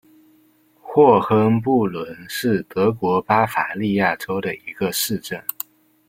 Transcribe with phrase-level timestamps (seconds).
[0.73, 5.39] 霍亨布伦是德国巴伐利亚州的一个市镇。